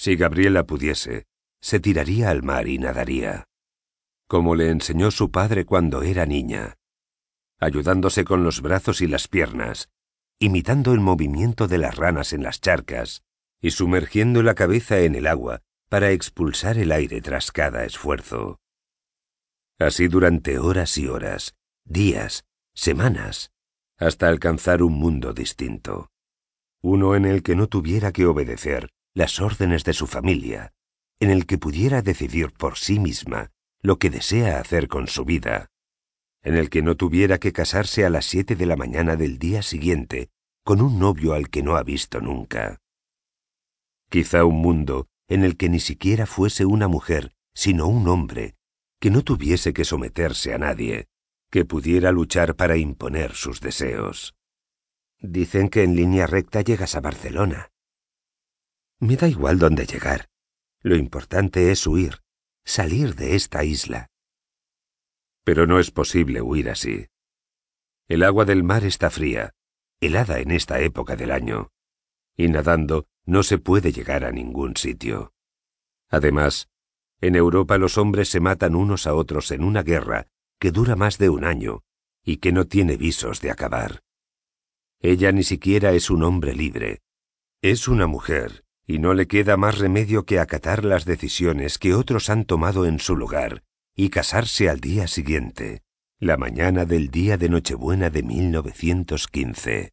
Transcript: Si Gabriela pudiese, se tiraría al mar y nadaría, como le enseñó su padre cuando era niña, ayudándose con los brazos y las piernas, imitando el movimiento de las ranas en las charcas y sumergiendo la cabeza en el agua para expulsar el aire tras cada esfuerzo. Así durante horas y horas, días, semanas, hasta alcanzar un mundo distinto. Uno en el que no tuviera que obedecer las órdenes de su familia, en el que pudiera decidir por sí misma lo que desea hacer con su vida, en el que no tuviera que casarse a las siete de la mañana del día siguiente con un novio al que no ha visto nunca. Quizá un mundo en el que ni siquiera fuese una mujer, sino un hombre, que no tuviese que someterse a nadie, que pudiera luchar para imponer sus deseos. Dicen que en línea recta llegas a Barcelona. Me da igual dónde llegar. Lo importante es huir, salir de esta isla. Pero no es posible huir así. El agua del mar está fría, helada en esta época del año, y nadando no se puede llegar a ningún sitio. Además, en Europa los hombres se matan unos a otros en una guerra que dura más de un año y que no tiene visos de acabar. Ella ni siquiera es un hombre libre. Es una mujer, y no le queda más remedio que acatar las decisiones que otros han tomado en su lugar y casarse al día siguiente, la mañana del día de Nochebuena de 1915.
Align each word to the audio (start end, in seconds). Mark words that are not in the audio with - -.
Si 0.00 0.16
Gabriela 0.16 0.64
pudiese, 0.64 1.26
se 1.60 1.78
tiraría 1.78 2.30
al 2.30 2.42
mar 2.42 2.68
y 2.68 2.78
nadaría, 2.78 3.44
como 4.28 4.54
le 4.54 4.70
enseñó 4.70 5.10
su 5.10 5.30
padre 5.30 5.66
cuando 5.66 6.02
era 6.02 6.24
niña, 6.24 6.78
ayudándose 7.58 8.24
con 8.24 8.42
los 8.42 8.62
brazos 8.62 9.02
y 9.02 9.06
las 9.06 9.28
piernas, 9.28 9.90
imitando 10.38 10.94
el 10.94 11.00
movimiento 11.00 11.68
de 11.68 11.76
las 11.76 11.96
ranas 11.96 12.32
en 12.32 12.42
las 12.42 12.62
charcas 12.62 13.24
y 13.60 13.72
sumergiendo 13.72 14.42
la 14.42 14.54
cabeza 14.54 15.00
en 15.00 15.16
el 15.16 15.26
agua 15.26 15.60
para 15.90 16.12
expulsar 16.12 16.78
el 16.78 16.92
aire 16.92 17.20
tras 17.20 17.52
cada 17.52 17.84
esfuerzo. 17.84 18.58
Así 19.78 20.08
durante 20.08 20.58
horas 20.58 20.96
y 20.96 21.08
horas, 21.08 21.56
días, 21.84 22.46
semanas, 22.72 23.52
hasta 23.98 24.28
alcanzar 24.28 24.82
un 24.82 24.94
mundo 24.94 25.34
distinto. 25.34 26.08
Uno 26.80 27.16
en 27.16 27.26
el 27.26 27.42
que 27.42 27.54
no 27.54 27.66
tuviera 27.66 28.12
que 28.12 28.24
obedecer 28.24 28.88
las 29.14 29.40
órdenes 29.40 29.84
de 29.84 29.92
su 29.92 30.06
familia, 30.06 30.72
en 31.18 31.30
el 31.30 31.46
que 31.46 31.58
pudiera 31.58 32.02
decidir 32.02 32.52
por 32.52 32.78
sí 32.78 32.98
misma 32.98 33.50
lo 33.82 33.98
que 33.98 34.10
desea 34.10 34.60
hacer 34.60 34.88
con 34.88 35.08
su 35.08 35.24
vida, 35.24 35.70
en 36.42 36.56
el 36.56 36.70
que 36.70 36.82
no 36.82 36.96
tuviera 36.96 37.38
que 37.38 37.52
casarse 37.52 38.04
a 38.04 38.10
las 38.10 38.26
siete 38.26 38.56
de 38.56 38.66
la 38.66 38.76
mañana 38.76 39.16
del 39.16 39.38
día 39.38 39.62
siguiente 39.62 40.30
con 40.64 40.80
un 40.80 40.98
novio 40.98 41.32
al 41.34 41.50
que 41.50 41.62
no 41.62 41.76
ha 41.76 41.82
visto 41.82 42.20
nunca. 42.20 42.80
Quizá 44.08 44.44
un 44.44 44.56
mundo 44.56 45.08
en 45.28 45.44
el 45.44 45.56
que 45.56 45.68
ni 45.68 45.80
siquiera 45.80 46.26
fuese 46.26 46.64
una 46.64 46.88
mujer, 46.88 47.32
sino 47.54 47.86
un 47.86 48.08
hombre, 48.08 48.56
que 49.00 49.10
no 49.10 49.22
tuviese 49.22 49.72
que 49.72 49.84
someterse 49.84 50.52
a 50.52 50.58
nadie, 50.58 51.08
que 51.50 51.64
pudiera 51.64 52.12
luchar 52.12 52.56
para 52.56 52.76
imponer 52.76 53.34
sus 53.34 53.60
deseos. 53.60 54.34
Dicen 55.20 55.68
que 55.68 55.82
en 55.82 55.96
línea 55.96 56.26
recta 56.26 56.62
llegas 56.62 56.94
a 56.94 57.00
Barcelona. 57.00 57.69
Me 59.00 59.16
da 59.16 59.28
igual 59.28 59.58
dónde 59.58 59.86
llegar. 59.86 60.28
Lo 60.82 60.94
importante 60.94 61.72
es 61.72 61.86
huir, 61.86 62.20
salir 62.66 63.14
de 63.14 63.34
esta 63.34 63.64
isla. 63.64 64.10
Pero 65.42 65.66
no 65.66 65.80
es 65.80 65.90
posible 65.90 66.42
huir 66.42 66.68
así. 66.68 67.06
El 68.08 68.22
agua 68.22 68.44
del 68.44 68.62
mar 68.62 68.84
está 68.84 69.08
fría, 69.08 69.54
helada 70.00 70.40
en 70.40 70.50
esta 70.50 70.80
época 70.80 71.16
del 71.16 71.30
año, 71.30 71.70
y 72.36 72.48
nadando 72.48 73.06
no 73.24 73.42
se 73.42 73.56
puede 73.56 73.90
llegar 73.90 74.24
a 74.24 74.32
ningún 74.32 74.76
sitio. 74.76 75.32
Además, 76.10 76.68
en 77.22 77.36
Europa 77.36 77.78
los 77.78 77.96
hombres 77.96 78.28
se 78.28 78.40
matan 78.40 78.74
unos 78.74 79.06
a 79.06 79.14
otros 79.14 79.50
en 79.50 79.64
una 79.64 79.82
guerra 79.82 80.26
que 80.58 80.72
dura 80.72 80.94
más 80.94 81.16
de 81.16 81.30
un 81.30 81.44
año 81.44 81.84
y 82.22 82.36
que 82.36 82.52
no 82.52 82.66
tiene 82.66 82.98
visos 82.98 83.40
de 83.40 83.50
acabar. 83.50 84.02
Ella 84.98 85.32
ni 85.32 85.42
siquiera 85.42 85.92
es 85.92 86.10
un 86.10 86.22
hombre 86.22 86.54
libre. 86.54 87.00
Es 87.62 87.88
una 87.88 88.06
mujer, 88.06 88.64
y 88.90 88.98
no 88.98 89.14
le 89.14 89.28
queda 89.28 89.56
más 89.56 89.78
remedio 89.78 90.24
que 90.24 90.40
acatar 90.40 90.84
las 90.84 91.04
decisiones 91.04 91.78
que 91.78 91.94
otros 91.94 92.28
han 92.28 92.44
tomado 92.44 92.86
en 92.86 92.98
su 92.98 93.16
lugar 93.16 93.62
y 93.94 94.08
casarse 94.08 94.68
al 94.68 94.80
día 94.80 95.06
siguiente, 95.06 95.82
la 96.18 96.36
mañana 96.36 96.84
del 96.86 97.08
día 97.08 97.36
de 97.36 97.48
Nochebuena 97.50 98.10
de 98.10 98.24
1915. 98.24 99.92